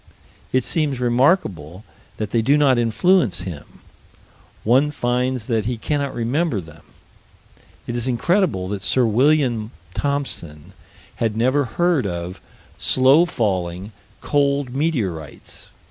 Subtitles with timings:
[0.51, 1.83] It seems remarkable
[2.17, 3.81] that they do not influence him
[4.63, 6.81] one finds that he cannot remember them.
[7.85, 10.73] It is incredible that Sir William Thomson
[11.17, 12.41] had never heard of
[12.79, 13.91] slow falling,
[14.21, 15.69] cold meteorites.